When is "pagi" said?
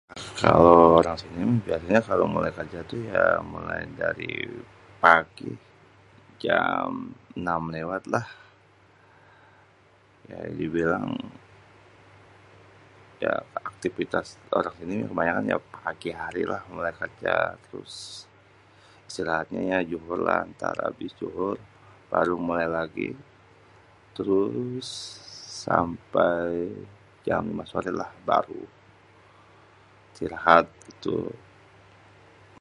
5.03-5.51, 15.77-16.09